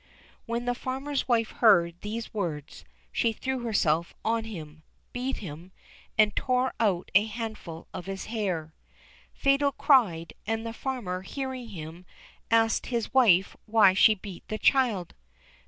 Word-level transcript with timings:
When 0.47 0.65
the 0.65 0.73
farmer's 0.73 1.27
wife 1.27 1.51
heard 1.51 2.01
these 2.01 2.33
words, 2.33 2.85
she 3.11 3.33
threw 3.33 3.59
herself 3.59 4.15
on 4.25 4.45
him, 4.45 4.81
beat 5.13 5.37
him, 5.37 5.71
and 6.17 6.35
tore 6.35 6.73
out 6.79 7.11
a 7.13 7.27
handful 7.27 7.87
of 7.93 8.07
his 8.07 8.25
hair. 8.25 8.73
Fatal 9.35 9.71
cried, 9.71 10.33
and 10.47 10.65
the 10.65 10.73
farmer 10.73 11.21
hearing 11.21 11.67
him, 11.67 12.07
asked 12.49 12.87
his 12.87 13.13
wife 13.13 13.55
why 13.67 13.93
she 13.93 14.15
beat 14.15 14.47
the 14.47 14.57
child? 14.57 15.13